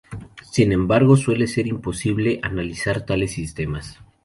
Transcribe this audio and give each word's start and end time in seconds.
Sin 0.49 0.71
embargo 0.71 1.15
suele 1.15 1.45
ser 1.45 1.67
imposible 1.67 2.39
analizar 2.41 3.05
tales 3.05 3.33
sistemas. 3.33 3.99